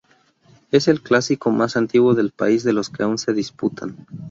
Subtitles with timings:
[0.71, 4.07] Es el clásico más antiguo del país de los que aún se disputan.